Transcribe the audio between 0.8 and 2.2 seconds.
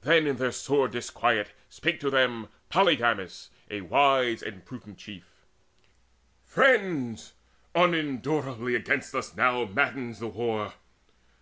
disquiet spake to